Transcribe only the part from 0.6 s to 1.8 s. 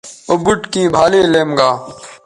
کیں بھالے لیم گا